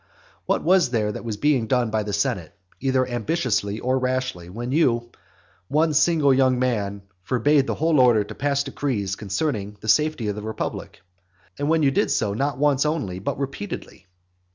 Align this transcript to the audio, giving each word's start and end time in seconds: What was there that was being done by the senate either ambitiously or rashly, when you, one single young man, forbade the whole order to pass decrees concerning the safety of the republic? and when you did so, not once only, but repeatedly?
What 0.47 0.63
was 0.63 0.89
there 0.89 1.11
that 1.11 1.23
was 1.23 1.37
being 1.37 1.67
done 1.67 1.91
by 1.91 2.01
the 2.01 2.11
senate 2.11 2.55
either 2.79 3.07
ambitiously 3.07 3.79
or 3.79 3.99
rashly, 3.99 4.49
when 4.49 4.71
you, 4.71 5.11
one 5.67 5.93
single 5.93 6.33
young 6.33 6.57
man, 6.57 7.03
forbade 7.21 7.67
the 7.67 7.75
whole 7.75 7.99
order 7.99 8.23
to 8.23 8.33
pass 8.33 8.63
decrees 8.63 9.15
concerning 9.15 9.77
the 9.79 9.87
safety 9.87 10.27
of 10.27 10.35
the 10.35 10.41
republic? 10.41 11.01
and 11.59 11.69
when 11.69 11.83
you 11.83 11.91
did 11.91 12.09
so, 12.09 12.33
not 12.33 12.57
once 12.57 12.83
only, 12.83 13.19
but 13.19 13.37
repeatedly? 13.37 14.07